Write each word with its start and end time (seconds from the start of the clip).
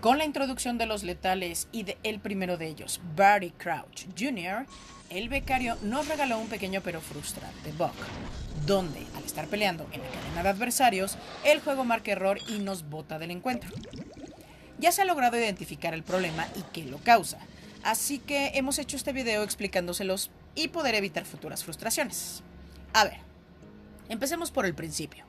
Con 0.00 0.16
la 0.16 0.24
introducción 0.24 0.78
de 0.78 0.86
los 0.86 1.02
letales 1.02 1.66
y 1.72 1.82
de 1.82 1.98
el 2.04 2.20
primero 2.20 2.56
de 2.56 2.68
ellos, 2.68 3.00
Barry 3.16 3.50
Crouch 3.50 4.06
Jr., 4.16 4.64
el 5.10 5.28
becario 5.28 5.76
nos 5.82 6.06
regaló 6.06 6.38
un 6.38 6.46
pequeño 6.46 6.80
pero 6.84 7.00
frustrante 7.00 7.72
bug, 7.72 7.90
donde, 8.64 9.04
al 9.16 9.24
estar 9.24 9.48
peleando 9.48 9.88
en 9.90 10.00
la 10.00 10.08
cadena 10.08 10.42
de 10.44 10.48
adversarios, 10.50 11.18
el 11.44 11.60
juego 11.60 11.84
marca 11.84 12.12
error 12.12 12.38
y 12.46 12.60
nos 12.60 12.88
bota 12.88 13.18
del 13.18 13.32
encuentro. 13.32 13.70
Ya 14.78 14.92
se 14.92 15.02
ha 15.02 15.04
logrado 15.04 15.36
identificar 15.36 15.94
el 15.94 16.04
problema 16.04 16.46
y 16.54 16.62
qué 16.72 16.84
lo 16.84 16.98
causa, 16.98 17.40
así 17.82 18.20
que 18.20 18.52
hemos 18.54 18.78
hecho 18.78 18.96
este 18.96 19.12
video 19.12 19.42
explicándoselos 19.42 20.30
y 20.54 20.68
poder 20.68 20.94
evitar 20.94 21.24
futuras 21.24 21.64
frustraciones. 21.64 22.44
A 22.92 23.02
ver, 23.02 23.18
empecemos 24.08 24.52
por 24.52 24.64
el 24.64 24.76
principio. 24.76 25.27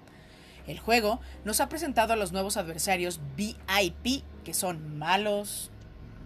El 0.69 0.77
juego 0.77 1.19
nos 1.45 1.61
ha 1.61 1.67
presentado 1.67 2.13
a 2.13 2.15
los 2.15 2.31
nuevos 2.31 2.55
adversarios 2.55 3.19
VIP, 3.35 4.23
que 4.43 4.53
son 4.53 4.99
malos, 4.99 5.71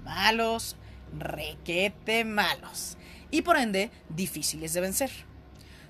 malos, 0.04 0.76
requete 1.18 2.26
malos 2.26 2.98
y 3.32 3.44
por 3.44 3.56
ende 3.56 3.90
difíciles 4.10 4.74
de 4.74 4.82
vencer. 4.82 5.12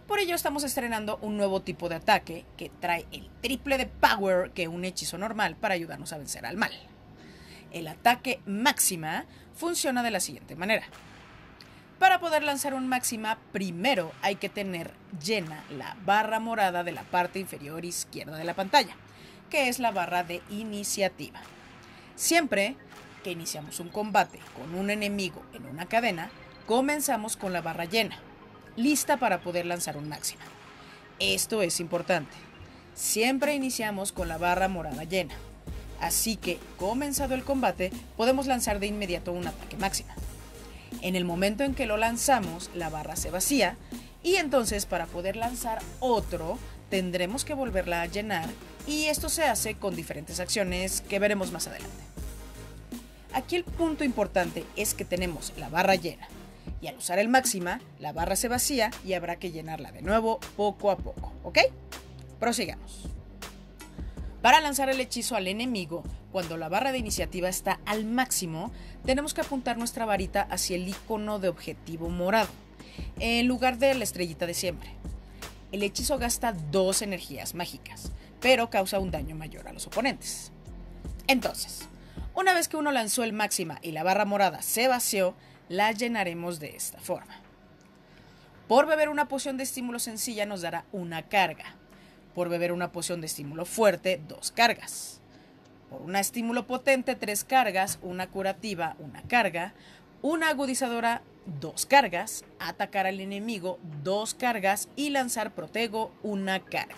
Por 0.07 0.19
ello 0.19 0.35
estamos 0.35 0.63
estrenando 0.63 1.17
un 1.23 1.35
nuevo 1.35 1.63
tipo 1.63 1.89
de 1.89 1.95
ataque 1.95 2.45
que 2.55 2.69
trae 2.69 3.07
el 3.11 3.27
triple 3.41 3.79
de 3.79 3.87
power 3.87 4.51
que 4.51 4.67
un 4.67 4.85
hechizo 4.85 5.17
normal 5.17 5.55
para 5.55 5.73
ayudarnos 5.73 6.13
a 6.13 6.19
vencer 6.19 6.45
al 6.45 6.55
mal. 6.55 6.73
El 7.71 7.87
ataque 7.87 8.39
máxima 8.45 9.25
funciona 9.55 10.03
de 10.03 10.11
la 10.11 10.19
siguiente 10.19 10.55
manera. 10.55 10.85
Para 12.03 12.19
poder 12.19 12.43
lanzar 12.43 12.73
un 12.73 12.89
máxima, 12.89 13.37
primero 13.53 14.11
hay 14.21 14.35
que 14.35 14.49
tener 14.49 14.91
llena 15.23 15.63
la 15.69 15.95
barra 16.03 16.41
morada 16.41 16.83
de 16.83 16.91
la 16.91 17.03
parte 17.03 17.39
inferior 17.39 17.85
izquierda 17.85 18.35
de 18.35 18.43
la 18.43 18.55
pantalla, 18.55 18.93
que 19.49 19.69
es 19.69 19.79
la 19.79 19.91
barra 19.91 20.25
de 20.25 20.41
iniciativa. 20.49 21.39
Siempre 22.17 22.75
que 23.23 23.31
iniciamos 23.31 23.79
un 23.79 23.87
combate 23.87 24.39
con 24.57 24.75
un 24.75 24.89
enemigo 24.89 25.43
en 25.53 25.65
una 25.65 25.85
cadena, 25.85 26.29
Comenzamos 26.65 27.37
con 27.37 27.53
la 27.53 27.61
barra 27.61 27.85
llena, 27.85 28.19
lista 28.75 29.15
para 29.15 29.39
poder 29.39 29.65
lanzar 29.65 29.95
un 29.95 30.09
máxima. 30.09 30.43
Esto 31.19 31.61
es 31.61 31.79
importante. 31.79 32.35
Siempre 32.95 33.55
iniciamos 33.55 34.11
con 34.11 34.27
la 34.27 34.37
barra 34.37 34.67
morada 34.67 35.05
llena. 35.05 35.35
Así 36.01 36.35
que, 36.35 36.59
comenzado 36.75 37.33
el 37.33 37.45
combate, 37.45 37.93
podemos 38.17 38.45
lanzar 38.45 38.79
de 38.81 38.87
inmediato 38.87 39.31
un 39.31 39.47
ataque 39.47 39.77
máxima. 39.77 40.12
En 41.03 41.17
el 41.17 41.25
momento 41.25 41.65
en 41.65 41.75
que 41.75 41.85
lo 41.85 41.97
lanzamos, 41.97 42.71
la 42.73 42.89
barra 42.89 43.17
se 43.17 43.29
vacía 43.29 43.75
y 44.23 44.35
entonces 44.35 44.85
para 44.85 45.05
poder 45.05 45.35
lanzar 45.35 45.79
otro, 45.99 46.57
tendremos 46.89 47.43
que 47.43 47.53
volverla 47.53 48.01
a 48.01 48.05
llenar 48.05 48.47
y 48.87 49.07
esto 49.07 49.27
se 49.27 49.43
hace 49.43 49.75
con 49.75 49.97
diferentes 49.97 50.39
acciones 50.39 51.01
que 51.01 51.19
veremos 51.19 51.51
más 51.51 51.67
adelante. 51.67 52.03
Aquí 53.33 53.57
el 53.57 53.65
punto 53.65 54.05
importante 54.05 54.63
es 54.77 54.93
que 54.93 55.03
tenemos 55.03 55.51
la 55.57 55.67
barra 55.67 55.95
llena, 55.95 56.25
y 56.79 56.87
al 56.87 56.95
usar 56.95 57.19
el 57.19 57.27
máxima, 57.27 57.81
la 57.99 58.13
barra 58.13 58.37
se 58.37 58.47
vacía 58.47 58.89
y 59.03 59.11
habrá 59.11 59.35
que 59.35 59.51
llenarla 59.51 59.91
de 59.91 60.03
nuevo 60.03 60.39
poco 60.55 60.89
a 60.89 60.95
poco, 60.95 61.33
¿ok? 61.43 61.59
Prosigamos. 62.39 63.09
Para 64.43 64.59
lanzar 64.59 64.89
el 64.89 64.99
hechizo 64.99 65.37
al 65.37 65.47
enemigo, 65.47 66.03
cuando 66.33 66.57
la 66.57 66.67
barra 66.67 66.91
de 66.91 66.97
iniciativa 66.97 67.47
está 67.47 67.79
al 67.85 68.03
máximo, 68.03 68.73
tenemos 69.05 69.33
que 69.33 69.39
apuntar 69.39 69.77
nuestra 69.77 70.05
varita 70.05 70.41
hacia 70.51 70.75
el 70.75 70.85
icono 70.85 71.39
de 71.39 71.47
objetivo 71.47 72.09
morado, 72.09 72.49
en 73.19 73.47
lugar 73.47 73.77
de 73.77 73.93
la 73.93 74.03
estrellita 74.03 74.45
de 74.45 74.53
siempre. 74.53 74.89
El 75.71 75.81
hechizo 75.81 76.17
gasta 76.17 76.51
dos 76.51 77.01
energías 77.01 77.55
mágicas, 77.55 78.11
pero 78.41 78.69
causa 78.69 78.99
un 78.99 79.11
daño 79.11 79.33
mayor 79.33 79.69
a 79.69 79.71
los 79.71 79.87
oponentes. 79.87 80.51
Entonces, 81.27 81.87
una 82.35 82.53
vez 82.53 82.67
que 82.67 82.75
uno 82.75 82.91
lanzó 82.91 83.23
el 83.23 83.31
máxima 83.31 83.79
y 83.81 83.93
la 83.93 84.03
barra 84.03 84.25
morada 84.25 84.61
se 84.61 84.89
vació, 84.89 85.35
la 85.69 85.93
llenaremos 85.93 86.59
de 86.59 86.75
esta 86.75 86.99
forma. 86.99 87.39
Por 88.67 88.87
beber 88.87 89.07
una 89.07 89.29
poción 89.29 89.55
de 89.55 89.63
estímulo 89.63 89.99
sencilla 89.99 90.45
nos 90.45 90.63
dará 90.63 90.83
una 90.91 91.21
carga. 91.21 91.77
Por 92.35 92.49
beber 92.49 92.71
una 92.71 92.91
poción 92.91 93.21
de 93.21 93.27
estímulo 93.27 93.65
fuerte, 93.65 94.21
dos 94.27 94.51
cargas. 94.51 95.21
Por 95.89 96.01
una 96.01 96.19
estímulo 96.19 96.65
potente, 96.65 97.15
tres 97.15 97.43
cargas. 97.43 97.99
Una 98.01 98.27
curativa, 98.27 98.95
una 98.99 99.21
carga. 99.23 99.73
Una 100.21 100.49
agudizadora, 100.49 101.21
dos 101.59 101.85
cargas. 101.85 102.43
Atacar 102.59 103.05
al 103.05 103.19
enemigo, 103.19 103.79
dos 104.03 104.33
cargas. 104.33 104.89
Y 104.95 105.11
lanzar 105.11 105.51
protego, 105.51 106.11
una 106.23 106.59
carga. 106.59 106.95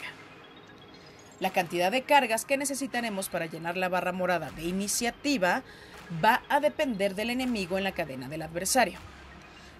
La 1.39 1.49
cantidad 1.49 1.91
de 1.91 2.03
cargas 2.03 2.45
que 2.45 2.57
necesitaremos 2.57 3.27
para 3.27 3.47
llenar 3.47 3.75
la 3.75 3.89
barra 3.89 4.13
morada 4.13 4.51
de 4.51 4.63
iniciativa 4.63 5.63
va 6.23 6.43
a 6.47 6.61
depender 6.61 7.13
del 7.15 7.29
enemigo 7.29 7.77
en 7.77 7.83
la 7.83 7.91
cadena 7.91 8.29
del 8.29 8.41
adversario. 8.41 8.99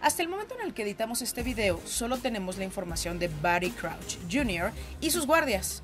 Hasta 0.01 0.21
el 0.21 0.29
momento 0.29 0.55
en 0.55 0.65
el 0.65 0.73
que 0.73 0.83
editamos 0.83 1.21
este 1.21 1.41
video, 1.41 1.79
solo 1.85 2.17
tenemos 2.17 2.57
la 2.57 2.63
información 2.63 3.17
de 3.17 3.29
Barry 3.41 3.71
Crouch 3.71 4.17
Jr. 4.31 4.71
y 5.01 5.11
sus 5.11 5.25
guardias. 5.25 5.81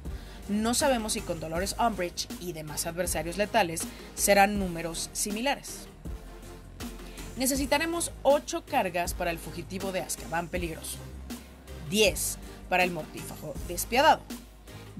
No 0.47 0.73
sabemos 0.73 1.13
si 1.13 1.21
con 1.21 1.39
Dolores 1.39 1.75
Umbridge 1.79 2.27
y 2.39 2.53
demás 2.53 2.85
adversarios 2.85 3.37
letales 3.37 3.81
serán 4.15 4.59
números 4.59 5.09
similares. 5.13 5.87
Necesitaremos 7.37 8.11
8 8.23 8.65
cargas 8.65 9.13
para 9.13 9.31
el 9.31 9.39
fugitivo 9.39 9.91
de 9.91 10.01
Azkaban 10.01 10.49
peligroso, 10.49 10.97
10 11.89 12.37
para 12.69 12.83
el 12.83 12.91
mortífago 12.91 13.53
despiadado, 13.67 14.21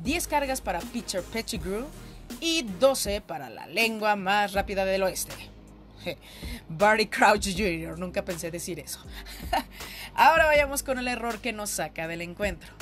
10 0.04 0.28
cargas 0.28 0.62
para 0.62 0.80
Peter 0.80 1.22
Pettigrew 1.22 1.86
y 2.40 2.64
12 2.80 3.22
para 3.22 3.50
la 3.50 3.68
lengua 3.68 4.16
más 4.16 4.54
rápida 4.54 4.86
del 4.86 5.04
oeste. 5.04 5.51
Barry 6.70 7.08
Crouch 7.08 7.48
Jr., 7.56 7.98
nunca 7.98 8.24
pensé 8.24 8.52
decir 8.52 8.80
eso. 8.80 9.00
Ahora 10.16 10.46
vayamos 10.46 10.84
con 10.84 11.00
el 11.00 11.08
error 11.08 11.40
que 11.40 11.54
nos 11.54 11.70
saca 11.70 12.08
del 12.08 12.22
encuentro. 12.22 12.74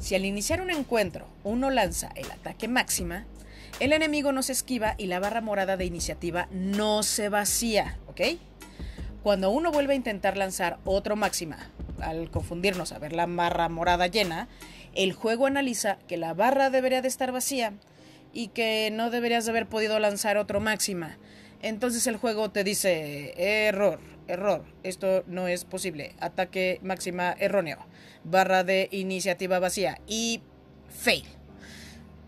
Si 0.00 0.14
al 0.14 0.24
iniciar 0.24 0.60
un 0.60 0.70
encuentro 0.70 1.28
uno 1.44 1.70
lanza 1.70 2.10
el 2.14 2.30
ataque 2.30 2.68
máxima, 2.68 3.26
el 3.80 3.92
enemigo 3.92 4.32
no 4.32 4.42
se 4.42 4.52
esquiva 4.52 4.94
y 4.98 5.06
la 5.06 5.18
barra 5.18 5.40
morada 5.40 5.76
de 5.76 5.84
iniciativa 5.84 6.48
no 6.52 7.02
se 7.02 7.28
vacía, 7.28 7.98
¿ok? 8.06 8.20
Cuando 9.22 9.50
uno 9.50 9.72
vuelve 9.72 9.94
a 9.94 9.96
intentar 9.96 10.36
lanzar 10.36 10.78
otro 10.84 11.16
máxima, 11.16 11.70
al 12.00 12.30
confundirnos 12.30 12.92
a 12.92 12.98
ver 12.98 13.12
la 13.12 13.26
barra 13.26 13.68
morada 13.68 14.06
llena, 14.06 14.48
el 14.94 15.12
juego 15.12 15.46
analiza 15.46 15.98
que 16.06 16.16
la 16.16 16.34
barra 16.34 16.70
debería 16.70 17.02
de 17.02 17.08
estar 17.08 17.32
vacía 17.32 17.72
y 18.32 18.48
que 18.48 18.90
no 18.92 19.10
deberías 19.10 19.44
de 19.44 19.50
haber 19.50 19.66
podido 19.66 19.98
lanzar 19.98 20.36
otro 20.36 20.60
máxima. 20.60 21.16
Entonces 21.64 22.06
el 22.06 22.18
juego 22.18 22.50
te 22.50 22.62
dice, 22.62 23.32
error, 23.38 23.98
error, 24.28 24.66
esto 24.82 25.24
no 25.26 25.48
es 25.48 25.64
posible, 25.64 26.14
ataque 26.20 26.78
máxima 26.82 27.34
erróneo, 27.38 27.78
barra 28.22 28.64
de 28.64 28.90
iniciativa 28.92 29.58
vacía 29.58 29.98
y 30.06 30.42
fail. 30.90 31.24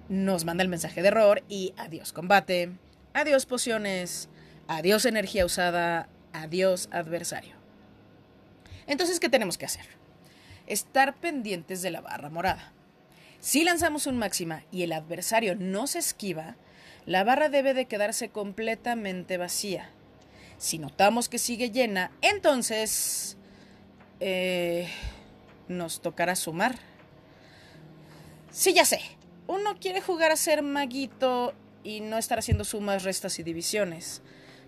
Nos 0.09 0.47
manda 0.47 0.63
el 0.63 0.71
mensaje 0.71 1.03
de 1.03 1.09
error 1.09 1.43
y 1.51 1.75
adiós 1.77 2.15
combate, 2.15 2.71
adiós 3.13 3.45
pociones, 3.45 4.31
adiós 4.69 5.05
energía 5.05 5.45
usada, 5.45 6.09
adiós 6.33 6.89
adversario. 6.91 7.57
Entonces, 8.87 9.21
¿qué 9.21 9.29
tenemos 9.29 9.59
que 9.59 9.67
hacer? 9.67 9.85
Estar 10.67 11.15
pendientes 11.15 11.83
de 11.83 11.91
la 11.91 12.01
barra 12.01 12.31
morada. 12.31 12.73
Si 13.41 13.65
lanzamos 13.65 14.07
un 14.07 14.17
máxima 14.17 14.65
y 14.73 14.83
el 14.83 14.95
adversario 14.95 15.57
no 15.57 15.87
se 15.89 15.99
esquiva, 15.99 16.57
la 17.07 17.23
barra 17.25 17.49
debe 17.49 17.73
de 17.73 17.87
quedarse 17.87 18.29
completamente 18.29 19.37
vacía. 19.37 19.91
Si 20.59 20.79
notamos 20.79 21.29
que 21.29 21.39
sigue 21.39 21.71
llena, 21.71 22.11
entonces 22.21 23.37
eh, 24.21 24.89
nos 25.69 26.01
tocará 26.03 26.35
sumar. 26.35 26.77
Sí, 28.51 28.75
ya 28.75 28.85
sé. 28.85 29.01
Uno 29.47 29.77
quiere 29.79 30.01
jugar 30.01 30.33
a 30.33 30.37
ser 30.37 30.63
maguito 30.63 31.55
y 31.85 32.01
no 32.01 32.19
estar 32.19 32.39
haciendo 32.39 32.65
sumas, 32.65 33.05
restas 33.05 33.39
y 33.39 33.45
divisiones. 33.45 34.23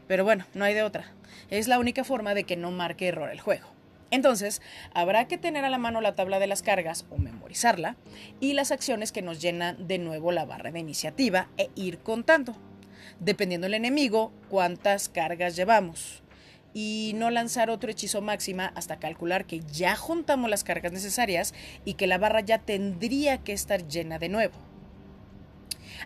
Pero 0.06 0.24
bueno, 0.24 0.46
no 0.54 0.64
hay 0.64 0.74
de 0.74 0.84
otra. 0.84 1.12
Es 1.50 1.66
la 1.66 1.78
única 1.78 2.04
forma 2.04 2.34
de 2.34 2.44
que 2.44 2.56
no 2.56 2.70
marque 2.70 3.08
error 3.08 3.30
el 3.30 3.40
juego. 3.40 3.77
Entonces, 4.10 4.62
habrá 4.94 5.28
que 5.28 5.38
tener 5.38 5.64
a 5.64 5.70
la 5.70 5.78
mano 5.78 6.00
la 6.00 6.14
tabla 6.14 6.38
de 6.38 6.46
las 6.46 6.62
cargas 6.62 7.04
o 7.10 7.18
memorizarla 7.18 7.96
y 8.40 8.54
las 8.54 8.72
acciones 8.72 9.12
que 9.12 9.22
nos 9.22 9.40
llenan 9.40 9.86
de 9.86 9.98
nuevo 9.98 10.32
la 10.32 10.46
barra 10.46 10.70
de 10.70 10.78
iniciativa 10.78 11.48
e 11.58 11.70
ir 11.74 11.98
contando, 11.98 12.56
dependiendo 13.20 13.66
del 13.66 13.74
enemigo, 13.74 14.32
cuántas 14.48 15.08
cargas 15.08 15.56
llevamos. 15.56 16.22
Y 16.72 17.12
no 17.16 17.30
lanzar 17.30 17.70
otro 17.70 17.90
hechizo 17.90 18.22
máxima 18.22 18.72
hasta 18.74 18.98
calcular 18.98 19.46
que 19.46 19.60
ya 19.60 19.96
juntamos 19.96 20.48
las 20.48 20.64
cargas 20.64 20.92
necesarias 20.92 21.52
y 21.84 21.94
que 21.94 22.06
la 22.06 22.18
barra 22.18 22.40
ya 22.40 22.58
tendría 22.58 23.38
que 23.38 23.52
estar 23.52 23.88
llena 23.88 24.18
de 24.18 24.28
nuevo. 24.28 24.54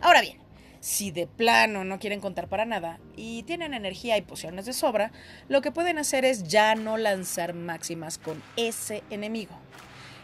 Ahora 0.00 0.20
bien, 0.22 0.41
si 0.82 1.12
de 1.12 1.28
plano 1.28 1.84
no 1.84 2.00
quieren 2.00 2.20
contar 2.20 2.48
para 2.48 2.64
nada 2.64 2.98
y 3.14 3.44
tienen 3.44 3.72
energía 3.72 4.16
y 4.16 4.22
pociones 4.22 4.66
de 4.66 4.72
sobra, 4.72 5.12
lo 5.48 5.62
que 5.62 5.70
pueden 5.70 5.96
hacer 5.96 6.24
es 6.24 6.42
ya 6.42 6.74
no 6.74 6.98
lanzar 6.98 7.54
máximas 7.54 8.18
con 8.18 8.42
ese 8.56 9.04
enemigo. 9.08 9.56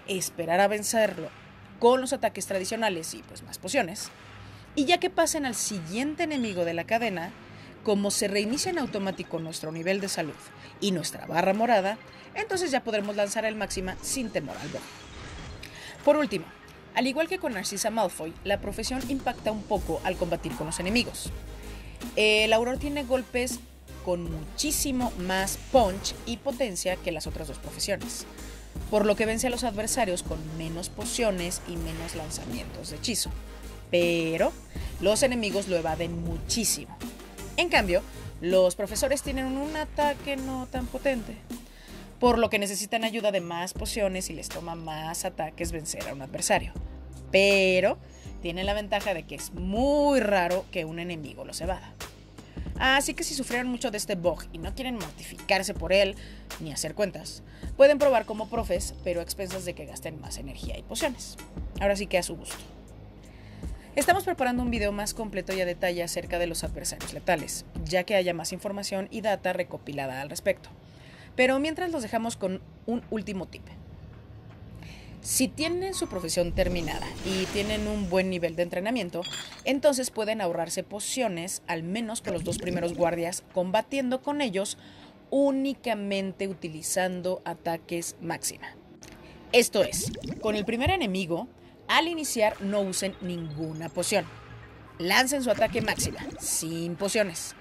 Esperar 0.09 0.59
a 0.59 0.67
vencerlo 0.67 1.31
con 1.79 2.01
los 2.01 2.13
ataques 2.13 2.47
tradicionales 2.47 3.15
y 3.15 3.23
pues 3.23 3.45
más 3.45 3.57
pociones. 3.57 4.11
Y 4.75 4.85
ya 4.85 4.99
que 4.99 5.11
pasen 5.11 5.47
al 5.47 5.55
siguiente 5.55 6.25
enemigo 6.25 6.65
de 6.65 6.75
la 6.75 6.85
cadena, 6.85 7.31
como 7.85 8.11
se 8.11 8.27
reinicia 8.27 8.73
en 8.73 8.81
automático 8.81 9.39
nuestro 9.39 9.71
nivel 9.71 10.01
de 10.01 10.09
salud 10.09 10.35
y 10.81 10.91
nuestra 10.91 11.25
barra 11.27 11.55
morada, 11.55 11.99
entonces 12.35 12.73
ya 12.73 12.83
podremos 12.83 13.15
lanzar 13.15 13.45
el 13.45 13.55
máxima 13.55 13.97
sin 14.03 14.31
temor 14.31 14.57
al 14.57 14.69
bug. 14.71 14.83
Por 16.05 16.17
último, 16.17 16.47
al 16.99 17.07
igual 17.07 17.29
que 17.29 17.39
con 17.39 17.55
Narcisa 17.55 17.91
Malfoy, 17.91 18.33
la 18.43 18.61
profesión 18.61 19.01
impacta 19.09 19.53
un 19.53 19.63
poco 19.63 20.01
al 20.03 20.17
combatir 20.17 20.51
con 20.57 20.67
los 20.67 20.81
enemigos. 20.81 21.31
El 22.17 22.53
Auror 22.53 22.79
tiene 22.79 23.05
golpes 23.05 23.61
con 24.05 24.25
muchísimo 24.25 25.13
más 25.17 25.61
punch 25.71 26.17
y 26.27 26.39
potencia 26.39 26.97
que 26.97 27.13
las 27.13 27.29
otras 27.29 27.47
dos 27.47 27.59
profesiones, 27.59 28.27
por 28.91 29.07
lo 29.07 29.15
que 29.15 29.27
vence 29.27 29.47
a 29.47 29.51
los 29.51 29.63
adversarios 29.63 30.25
con 30.25 30.41
menos 30.59 30.89
pociones 30.89 31.63
y 31.69 31.77
menos 31.77 32.17
lanzamientos 32.17 32.91
de 32.91 32.97
hechizo. 32.97 33.31
Pero 33.93 34.53
los 35.01 35.23
enemigos 35.23 35.69
lo 35.69 35.77
evaden 35.77 36.25
muchísimo. 36.25 36.99
En 37.57 37.69
cambio, 37.69 38.03
los 38.41 38.75
profesores 38.75 39.23
tienen 39.23 39.57
un 39.57 39.77
ataque 39.77 40.37
no 40.37 40.67
tan 40.67 40.87
potente, 40.87 41.37
por 42.19 42.39
lo 42.39 42.51
que 42.51 42.59
necesitan 42.59 43.05
ayuda 43.05 43.33
de 43.33 43.41
más 43.41 43.75
pociones 43.75 44.31
y 44.31 44.35
les 44.35 44.49
toma 44.49 44.75
más 44.75 45.25
ataques 45.25 45.73
vencer 45.73 46.09
a 46.09 46.13
un 46.13 46.23
adversario. 46.23 46.73
Pero 47.31 47.99
tienen 48.43 48.67
la 48.67 48.75
ventaja 48.75 49.15
de 49.15 49.25
que 49.25 49.35
es 49.35 49.53
muy 49.53 50.21
raro 50.21 50.65
que 50.71 50.85
un 50.85 50.99
enemigo 50.99 51.45
los 51.45 51.61
evada. 51.61 51.93
Así 52.79 53.15
que 53.15 53.25
si 53.25 53.35
sufrieron 53.35 53.69
mucho 53.69 53.91
de 53.91 53.99
este 53.99 54.15
bug 54.15 54.45
y 54.53 54.59
no 54.59 54.75
quieren 54.75 54.95
mortificarse 54.95 55.75
por 55.75 55.93
él 55.93 56.15
ni 56.61 56.73
hacer 56.73 56.95
cuentas, 56.95 57.43
pueden 57.77 57.99
probar 57.99 58.25
como 58.25 58.49
profes, 58.49 58.95
pero 59.03 59.21
a 59.21 59.25
expensas 59.25 59.65
de 59.65 59.75
que 59.75 59.87
gasten 59.87 60.21
más 60.21 60.39
energía 60.39 60.79
y 60.79 60.83
pociones. 60.83 61.37
Ahora 61.81 61.97
sí 61.97 62.07
que 62.07 62.19
a 62.19 62.23
su 62.23 62.37
gusto. 62.37 62.57
Estamos 63.97 64.23
preparando 64.23 64.63
un 64.63 64.71
video 64.71 64.93
más 64.93 65.13
completo 65.13 65.53
y 65.53 65.61
a 65.61 65.67
detalle 65.67 66.05
acerca 66.05 66.39
de 66.39 66.47
los 66.47 66.63
adversarios 66.63 67.13
letales, 67.13 67.65
ya 67.85 68.05
que 68.05 68.15
haya 68.15 68.33
más 68.33 68.53
información 68.53 69.09
y 69.11 69.23
data 69.23 69.53
recopilada 69.53 70.21
al 70.21 70.31
respecto. 70.31 70.71
Pero 71.39 71.61
mientras 71.61 71.93
los 71.93 72.03
dejamos 72.03 72.37
con 72.37 72.61
un 72.87 73.05
último 73.11 73.47
tip. 73.47 73.63
Si 75.21 75.47
tienen 75.47 75.95
su 75.95 76.09
profesión 76.09 76.51
terminada 76.53 77.07
y 77.25 77.45
tienen 77.53 77.87
un 77.87 78.11
buen 78.11 78.29
nivel 78.29 78.57
de 78.57 78.65
entrenamiento, 78.65 79.23
entonces 79.65 80.11
pueden 80.11 80.41
ahorrarse 80.41 80.83
pociones, 80.83 81.63
al 81.69 81.85
menos 81.85 82.23
con 82.23 82.33
los 82.33 82.43
dos 82.43 82.59
primeros 82.59 82.95
guardias, 82.95 83.45
combatiendo 83.55 84.21
con 84.21 84.41
ellos 84.41 84.79
únicamente 85.31 86.49
utilizando 86.49 87.41
ataques 87.45 88.17
máxima. 88.21 88.75
Esto 89.53 89.85
es, 89.85 90.11
con 90.41 90.57
el 90.57 90.65
primer 90.65 90.91
enemigo, 90.91 91.47
al 91.87 92.09
iniciar 92.09 92.61
no 92.63 92.81
usen 92.81 93.15
ninguna 93.21 93.89
poción. 93.91 94.25
Lancen 94.99 95.45
su 95.45 95.53
ataque 95.53 95.83
máxima, 95.83 96.19
sin 96.41 96.97
pociones. 96.97 97.55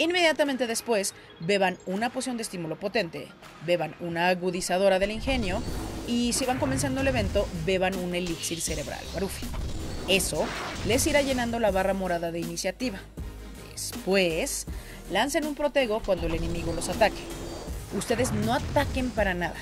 Inmediatamente 0.00 0.66
después, 0.66 1.12
beban 1.40 1.76
una 1.84 2.08
poción 2.08 2.38
de 2.38 2.42
estímulo 2.42 2.80
potente, 2.80 3.28
beban 3.66 3.94
una 4.00 4.28
agudizadora 4.28 4.98
del 4.98 5.10
ingenio 5.10 5.62
y 6.08 6.32
si 6.32 6.46
van 6.46 6.58
comenzando 6.58 7.02
el 7.02 7.08
evento, 7.08 7.46
beban 7.66 7.94
un 7.94 8.14
elixir 8.14 8.62
cerebral 8.62 9.04
Barufi. 9.12 9.44
Eso 10.08 10.46
les 10.86 11.06
irá 11.06 11.20
llenando 11.20 11.60
la 11.60 11.70
barra 11.70 11.92
morada 11.92 12.32
de 12.32 12.40
iniciativa. 12.40 12.98
Después, 13.72 14.66
lancen 15.10 15.44
un 15.44 15.54
protego 15.54 16.00
cuando 16.00 16.28
el 16.28 16.34
enemigo 16.34 16.72
los 16.72 16.88
ataque. 16.88 17.20
Ustedes 17.94 18.32
no 18.32 18.54
ataquen 18.54 19.10
para 19.10 19.34
nada. 19.34 19.56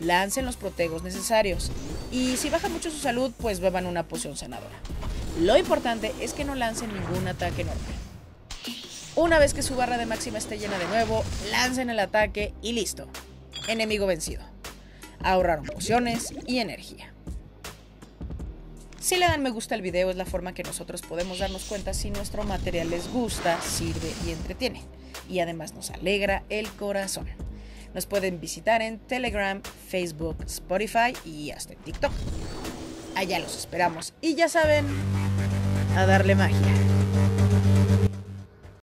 Lancen 0.00 0.44
los 0.44 0.56
protegos 0.56 1.02
necesarios. 1.02 1.72
Y 2.10 2.36
si 2.36 2.50
baja 2.50 2.68
mucho 2.68 2.90
su 2.90 2.98
salud, 2.98 3.32
pues 3.40 3.60
beban 3.60 3.86
una 3.86 4.02
poción 4.02 4.36
sanadora. 4.36 4.76
Lo 5.40 5.56
importante 5.56 6.12
es 6.20 6.34
que 6.34 6.44
no 6.44 6.54
lancen 6.56 6.92
ningún 6.92 7.26
ataque 7.26 7.62
enorme. 7.62 8.01
Una 9.14 9.38
vez 9.38 9.52
que 9.52 9.62
su 9.62 9.76
barra 9.76 9.98
de 9.98 10.06
máxima 10.06 10.38
esté 10.38 10.58
llena 10.58 10.78
de 10.78 10.86
nuevo, 10.86 11.22
lancen 11.50 11.90
el 11.90 11.98
ataque 11.98 12.54
y 12.62 12.72
listo. 12.72 13.08
Enemigo 13.68 14.06
vencido. 14.06 14.42
Ahorraron 15.22 15.66
pociones 15.66 16.32
y 16.46 16.58
energía. 16.58 17.12
Si 19.00 19.16
le 19.16 19.26
dan 19.26 19.42
me 19.42 19.50
gusta 19.50 19.74
al 19.74 19.82
video 19.82 20.10
es 20.10 20.16
la 20.16 20.24
forma 20.24 20.54
que 20.54 20.62
nosotros 20.62 21.02
podemos 21.02 21.40
darnos 21.40 21.64
cuenta 21.64 21.92
si 21.92 22.10
nuestro 22.10 22.44
material 22.44 22.88
les 22.88 23.12
gusta, 23.12 23.60
sirve 23.60 24.10
y 24.26 24.30
entretiene. 24.30 24.82
Y 25.28 25.40
además 25.40 25.74
nos 25.74 25.90
alegra 25.90 26.42
el 26.48 26.70
corazón. 26.70 27.26
Nos 27.92 28.06
pueden 28.06 28.40
visitar 28.40 28.80
en 28.80 28.98
Telegram, 28.98 29.60
Facebook, 29.88 30.38
Spotify 30.46 31.12
y 31.26 31.50
hasta 31.50 31.74
en 31.74 31.80
TikTok. 31.80 32.12
Allá 33.14 33.38
los 33.40 33.56
esperamos. 33.56 34.14
Y 34.22 34.36
ya 34.36 34.48
saben, 34.48 34.86
a 35.96 36.06
darle 36.06 36.34
magia. 36.34 37.01